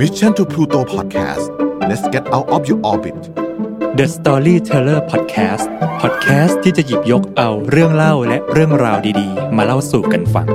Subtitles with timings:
[0.00, 1.44] Mission to Pluto Podcast
[1.88, 3.16] let's get out of your orbit
[3.98, 5.66] The Storyteller Podcast
[6.02, 10.46] Podcast ที่จะหยิบยกเอาเรื่องเล่าและเรื่องราวดีๆ มาเล่าสู่กันฟัง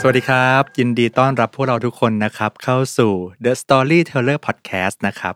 [0.00, 3.12] สวัสดีครับ ยินดีต้อนรับพวกเราทุกคนนะครับ เข้าสู่
[3.44, 5.34] The Storyteller Podcast นะครับ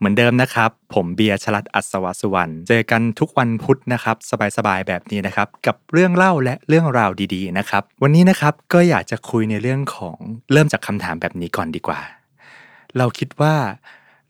[0.00, 4.16] เหมือนเดิมนะครับ ผมเบียร์ชลัดอัศวสุวรรณเจอกันทุกวันพุธนะครับ
[4.56, 10.18] สบายๆแบบนี้นะครับ กับเรื่องเล่าและเรื่องราวดีๆนะครับ วันนี้นะครับก็อยากจะคุยในเรื่องของ
[10.52, 12.00] เริ่มจากคำถามแบบนี้ก่อนดีกว่า
[12.98, 13.54] เราคิดว่า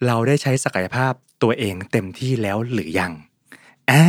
[0.06, 3.12] เราได้ใช้ศักยภาพตัวเองเต็มที่แล้วหรือยัง
[3.90, 4.04] อ่า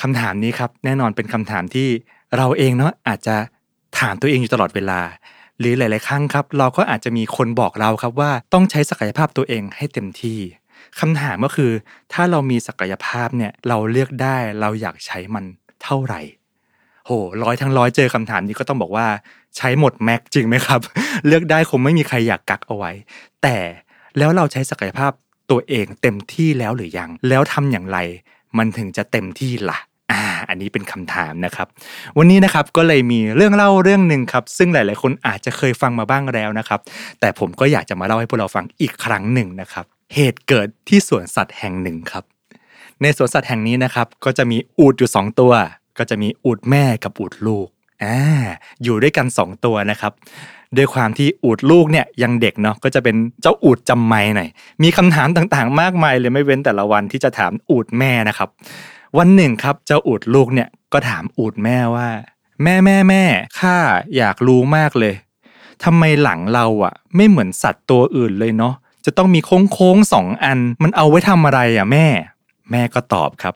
[0.00, 1.88] คำถามนี้ครับแน่นอนเป็นคำถามที่
[2.36, 3.36] เราเองเนาะอาจจะ
[3.98, 5.00] ถามตัวเองอยู่ตลอดเวลา
[5.58, 10.38] หรือหลาย ๆ ครั้งครับ เราก็อาจจะมีคนบอกเราครับว่าต้องใช้ศักยภาพตัวเองให้เต็มที่
[11.00, 11.70] คำถามก็คือ
[12.12, 15.44] ถ้าเรามีศักยภาพเนี่ยเราเลือกได้เราอยากใช้มัน
[15.82, 16.20] เท่าไหร่
[17.06, 17.10] โห
[17.42, 19.06] ร้อยทั้งร้อยเจอคำถามนี้ก็ต้องบอกว่า
[19.56, 20.80] ใช้หมดแม็กจริงไหมครับ
[21.26, 22.92] เลือกได้คงไม่มีใครอยากกักเอาไว้
[23.42, 23.56] แต่
[24.18, 25.12] แล้วเราใช้ศักยภาพ
[25.50, 27.98] ตัวเองเต็มที่แล้วหรือยัง แล้วทำอย่างไร
[28.58, 29.78] มันถึงจะเต็มที่ละ่ะ
[30.12, 31.66] อ่าอันนี้เป็นคำถามนะครับ
[32.18, 36.80] วันนี้นะครับก็เลยมีเรื่องเล่าเรื่องหนึ่งครับ ซึ่งหลาย ๆ คนอาจจะเคยฟังมาบ้างแล้วนะครับ
[37.20, 42.24] แต่ผมก็อยากจะมาเล่าให้พวกเราฟังอีกครั้งหนึ่งนะครับ เหตุเกิดที่สวนสัตว์แห่งหนึ่งครับ
[43.02, 45.52] ในสวนสัตว์แห่งนี้นะครับ ก็จะมีอูฐอยู่สองตัว
[45.98, 47.68] ก็จะมีอูฐแม่กับอูฐลูก
[48.04, 48.18] อ่า
[48.82, 50.12] อยู่ด้วยกันสองตัวนะครับ
[50.76, 54.48] ด้วยความที่อูดลูกเนี่ยยังเด็กเนาะก็จะเป็นเจ้าอูดจำไม่หน่อย
[54.82, 58.48] มีคำถามต่างๆ มากมายเลยไม่เว้นแต่ละวันที่จะถามอูดแม่นะครับ
[59.18, 62.08] วันหนึ่งครับเจ้าอูดลูกเนี่ยก็ถามอูดแม่ว่า
[62.62, 63.22] แม่แม่แม่
[63.60, 63.76] ข้า
[64.16, 65.14] อยากรู้มากเลย
[65.84, 68.74] ทำไมหลังเราอะ ไม่เหมือนสัตว์ตัวอื่นเลยเนาะ
[69.10, 72.06] จะต้องมีโค้งโค้งสองอัน มันเอาไว้ทำอะไรอะแม่
[72.70, 73.54] แม่ก็ตอบครับ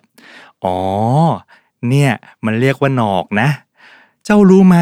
[0.64, 0.76] อ๋อ
[1.88, 2.12] เนี่ย
[2.44, 3.48] มันเรียกว่าหนอกนะ
[4.24, 4.76] เจ้ารู้ไหม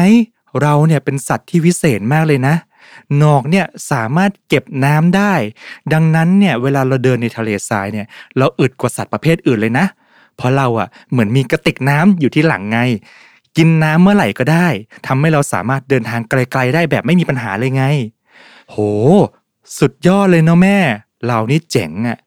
[0.61, 2.55] เราเนี่ยเป็นสัตว์ที่วิเศษมากเลยนะ
[3.17, 5.33] หนอกเนี่ยสามารถเก็บน้ำได้
[5.93, 8.07] ดังนั้นเนี่ยเวลาเราเดินในทะเลทรายเนี่ย
[8.37, 9.85] เราอึดกว่าสัตว์ประเภทอื่นเลยนะ
[10.35, 12.79] เพราะเราอะเหมือนมีกระติกน้ำอยู่ที่หลังไง
[13.57, 14.67] กินน้ำเมื่อไหร่ก็ได้
[15.07, 17.85] ทำให้เราสามารถเดินทางไกล ๆ ได้แบบไม่มีปัญหาเลยไง
[18.69, 18.77] โห
[19.79, 20.77] สุดยอดเลยเนาะแม่
[21.25, 22.17] เรานี่เจ๋งอะ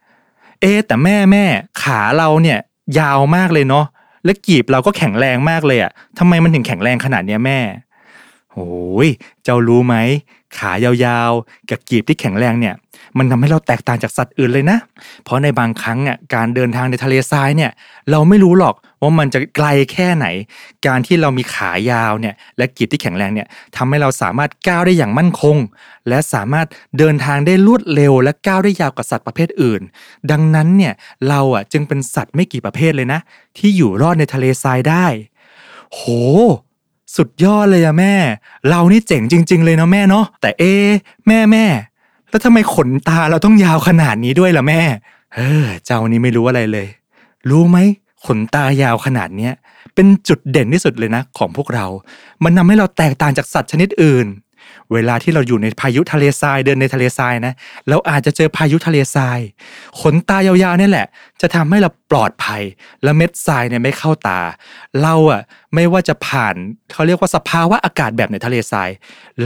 [0.61, 1.45] เอ๊แต่แม่แม่
[1.83, 2.59] ขาเราเนี่ย
[2.99, 3.87] ยาวมากเลยเนาะ
[4.25, 7.61] และกีบเราก็แข็งแรงมากเลยอะทำไมมันถึงแข็งแรงขนาดเนี้ยแม่
[8.53, 9.09] โอ้ย
[9.45, 9.95] เจ้ารู้ไหม
[10.59, 12.75] ขายาวๆ กับกีบที่แข็งแรงเนี่ย
[13.19, 14.79] มันทำให้เราแตกต่างจากสัตว์อื่นเลยนะ
[15.25, 17.71] เพราะในบางครั้งอะการเดินทางในทะเลทรายเนี่ย
[18.11, 20.27] เราไม่รู้หรอกว่ามันจะไกลแค่ไหน
[20.87, 25.57] การที่เรามีขายาวเนี่ยและกีบที่แข็งแรงเนี่ยทำให้เราสามารถก้าวได้อย่างมั่นคง
[26.09, 26.67] และสามารถ
[26.99, 29.83] เดินทางได้รวดเร็ว และก้าวได้ยาวกว่าสัตว์ประเภทอื่น
[30.31, 30.93] ดังนั้นเนี่ย
[31.29, 33.21] เราอะจึงเป็นสัตว์ไม่กี่ประเภทเลยนะ
[33.59, 35.07] ที่อยู่รอดในทะเลทรายได้
[35.93, 36.03] โห
[37.17, 38.15] สุดยอดเลยอะแม่
[38.69, 40.65] เรานี่เจ๋งจริง ๆ เลยเนาะแม่เนาะแต่เอ
[41.27, 41.67] แม่แม่
[42.31, 44.81] แล้วทำไมขนตาเราต้องยาวขนาดนี้ด้วยล่ะแม่
[45.35, 46.87] เออ เจ้านี่ไม่รู้อะไรเลย
[47.51, 47.79] รู้ไหม
[48.27, 49.53] ขนตายาวขนาดเนี้ย
[49.95, 51.87] เป็นจุดเด่นที่สุดเลยนะ ของพวกเรา
[52.45, 54.27] มันทาให้เราแตกต่างจากสัตว์ชนิดอื่น
[54.93, 57.55] เวลาที่เราอยู่ในพายุทะเลทรายเดินในทะเลทรายนะ
[57.89, 59.39] เราอาจจะเจอพายุทะเลทราย
[60.01, 61.07] ขนตายาวๆนี่แหละ
[61.41, 62.63] จะทำให้เราปลอดภัย
[63.03, 64.41] และเม็ดทรายเนี่ยไม่เข้าตา
[65.03, 65.41] เราอะ
[65.75, 66.55] ไม่ว่าจะผ่าน
[66.93, 68.91] เขาเรียกว่าสภาวะอากาศแบบในทะเลทราย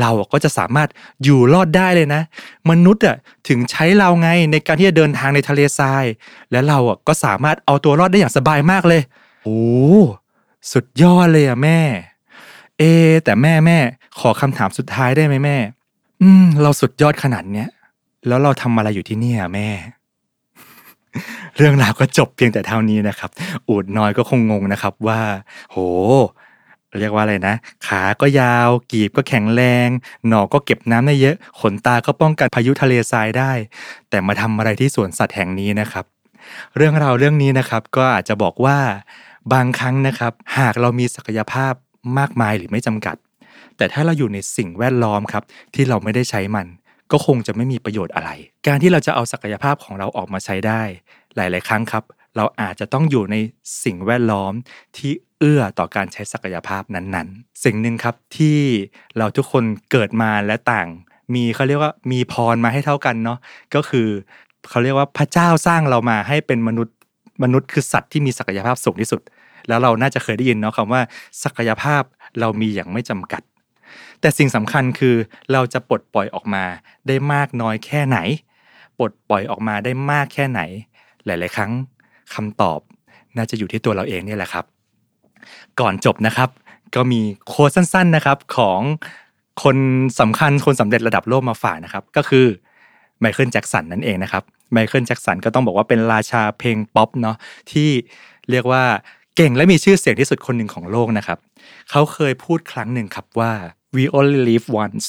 [0.01, 0.89] เราก็จะสามารถ
[1.25, 2.23] อยู่รอดได้เลยนะ
[2.71, 3.17] มนุษย์อะ
[3.49, 6.05] ถึงใช้เราไงในการที่จะเดินทางในทะเลทราย
[6.51, 9.03] และเราอะก็สามารถเอาตัวรอดได้อย่างสบายมากเลย
[9.45, 9.61] โอ้
[10.73, 11.81] สุดยอดเลยอะแม่
[12.79, 12.83] เอ
[13.25, 13.79] แต่แม่แม่
[14.21, 15.57] ขอคำถามสุดท้ายได้ไหมแม่
[16.23, 17.69] อืม เราสุดยอดขนาดเนี้ย
[18.29, 19.69] แล้วเราทำอะไรอยู่ที่นี่อะแม่
[21.57, 23.31] เรื่องราวก็จบเพียงแต่เท่านี้นะครับ
[23.69, 25.21] อูดน้อยก็คงงงนะครับว่า
[25.71, 25.77] โห
[26.99, 27.55] เรียกว่าอะไรนะ
[27.87, 29.89] ขาก็ยาว กีบก็แข็งแรง
[30.29, 33.53] หนอก็เก็บน้ำได้เยอะ ขนตาก็ป้องกันพายุทะเลทรายได้
[34.11, 36.05] แต่มาทำอะไรที่สวนสัตว์แห่งนี้นะครับ
[36.77, 38.79] เรื่องราวเรื่องนี้นะครับ ก็อาจจะบอกว่า
[39.53, 41.73] บางครั้งนะครับ หากเรามีศักยภาพ
[42.19, 43.17] มากมายหรือไม่จำกัด
[43.77, 45.45] แต่ถ้าเราอยู่ในสิ่งแวดล้อมครับ
[45.75, 46.67] ที่เราไม่ได้ใช้มัน
[47.13, 48.31] ก็คงจะไม่มีประโยชน์อะไร
[48.67, 50.83] การที่เราจะเอาศักยภาพของเราออกมาใช้ได้
[51.37, 52.05] หลาย ๆ ครั้งครับ
[52.37, 53.37] เราอาจจะต้องอยู่ใน
[53.85, 54.53] สิ่งแวดล้อม
[54.97, 58.59] ที่เอื้อต่อการใช้ศักยภาพนั้น ๆ สิ่งหนึ่งครับที่
[59.19, 60.89] เราทุกคนเกิดมาและต่าง
[61.35, 63.39] มีเขาเรียกว่ามีพรมาให้เท่ากันเนาะ
[63.75, 64.09] ก็คือ
[64.71, 66.97] เขาเรียกว่าพระเจ้าสร้างเรามาให้เป็นมนุษย์
[67.43, 69.21] มนุษย์คือสัตว์ที่มีศักยภาพสูงที่สุด
[69.69, 71.01] แล้วเราน่าจะเคยได้ยินเนาะคำว่า
[71.45, 72.03] ศักยภาพ
[72.41, 73.43] เรามีอย่างไม่จำกัด
[74.21, 75.17] แต่สิ่งสำคัญคือ
[75.53, 76.65] เราจะปลดปล่อยออกมา
[77.09, 78.19] ได้มากน้อยแค่ไหน
[78.99, 80.61] ปลดปล่อยออกมาได้มากแค่ไหน
[81.27, 81.73] หลาย ๆ ครั้ง
[82.35, 82.81] คำตอบ
[83.37, 84.65] น่าจะอยู่ที่ตัวเราเองนี่แหละครับ
[85.81, 86.49] ก่อนจบนะครับ
[86.95, 88.81] ก็มีโค้ดสั้น ๆ นะครับของ
[89.63, 89.77] คน
[90.21, 92.47] สำคัญคนสำเร็จระดับโลกมาฝากนะครับ ก็คือ
[93.21, 94.43] ไมเคิลแจ็กสันนั่นเองนะครับ
[94.73, 97.37] ไมเคิลแจ็กสันก็ต้องบอกว่าเป็นราชาเพลงป๊อปเนาะ
[97.73, 97.89] ที่
[98.51, 98.83] เรียกว่า
[99.37, 101.39] เก่งและมีชื่อเสียงที่สุดคนหนึ่งของโลกนะครับ
[101.91, 103.53] เขาเคยพูดครั้งหนึ่งครับว่า
[103.97, 105.07] we only live once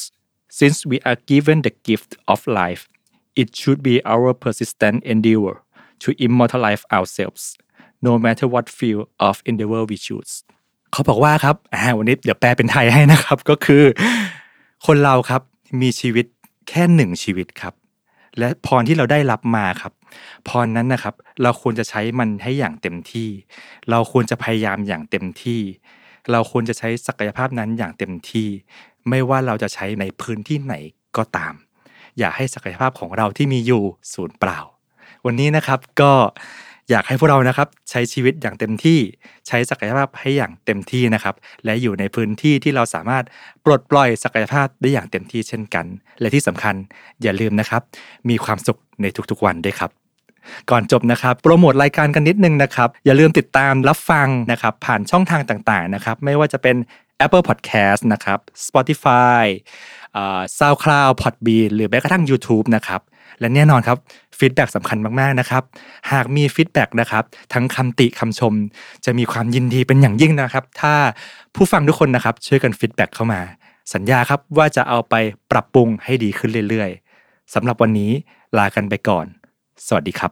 [0.60, 2.84] since we are given the gift of life
[3.42, 5.56] it should be our persistent endeavor
[6.04, 7.44] to immortalize ourselves
[8.08, 10.34] no matter what field of endeavor we choose
[10.92, 13.84] เขาบอกว่าครับอ่าวันนี้เดี๋ยวแปลเป็นไทยให้นะครับ ก็คือ
[14.86, 15.42] คนเราครับ
[15.82, 16.26] มีชีวิต
[16.70, 17.74] แค่หนึ่งชีวิตครับ
[18.40, 19.94] และพรที่เราได้รับมาครับ
[20.48, 23.30] พรนั้นนะครับ เราควรจะใช้มันให้อย่างเต็มที่
[23.90, 25.62] เราควรจะพยายามอย่างเต็มที่
[26.32, 28.48] เราควรจะใช้ศักยภาพนั้นอย่างเต็มที่
[29.10, 30.76] ไม่ว่าเราจะใช้ในพื้นที่ไหน
[31.18, 31.54] ก็ตาม
[32.20, 33.84] อย่าให้ศักยภาพของเราที่มีอยู่
[34.14, 34.60] สูญเปล่า
[35.26, 36.12] วันนี้นะครับก็
[36.90, 39.00] อยากให้พวกเรานะครับใช้ชีวิตอย่างเต็มที่
[39.48, 41.36] ใช้ศักยภาพให้อย่างเต็มที่นะครับ
[41.66, 43.24] และอยู่ในพื้นที่ที่เราสามารถ
[43.66, 45.86] ปลดปล่อยศักยภาพได้อย่างเต็มที่เช่นกัน
[46.20, 46.76] และที่สำคัญ
[47.22, 47.82] อย่าลืมนะครับ
[48.30, 50.01] มีความสุขในทุกๆวันด้วยครับ
[50.72, 56.76] ก่อนจบนะครับ โปรโมทรายการกันนิดนึงนะครับ อย่าลืมติดตามรับฟังนะครับผ่านช่องทางต่างๆนะครับไม่ว่าจะเป็น
[57.26, 59.44] Apple Podcast นะครับ Spotify
[60.16, 63.02] อ่า SoundCloud Podbean หรือแม้กระทั่ง YouTube นะครับ
[63.40, 63.98] และแน่นอนครับ
[64.40, 65.64] feedback สำคัญมากๆนะครับ
[66.12, 67.24] หากมี feedback นะครับ
[67.54, 68.54] ทั้งคำติคำชม
[69.06, 70.94] จะมีความยินดีเป็นอย่างยิ่งนะครับ ถ้า
[71.56, 73.42] ผู้ฟังทุกคนนะครับช่วยกัน feedback เข้ามา
[73.94, 75.16] สัญญาครับว่าจะเอาไป
[75.52, 78.12] ปรับปรุงให้ดีขึ้นเรื่อยๆสำหรับวันนี้
[78.58, 79.26] ลากันไปก่อน
[79.88, 80.32] สวัสดีครับ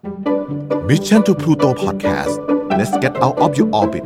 [0.89, 2.33] Mission to Pluto Podcast
[2.77, 4.05] let's get out of your orbit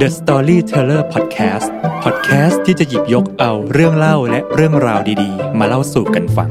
[0.00, 1.66] The Storyteller Podcast
[2.04, 6.50] Podcast ที่จะหยิบยกเอาเรื่องเล่าและเรื่องราวดีๆ มาเล่าสู่กันฟัง